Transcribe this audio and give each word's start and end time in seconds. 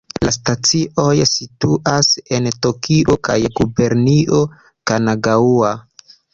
La 0.25 0.31
stacioj 0.35 1.17
situas 1.31 2.09
en 2.39 2.49
Tokio 2.67 3.19
kaj 3.29 3.37
Gubernio 3.61 4.43
Kanagaŭa. 4.93 5.75